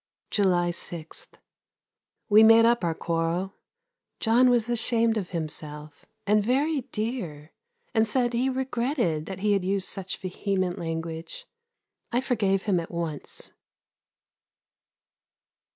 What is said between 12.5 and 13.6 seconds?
him at once.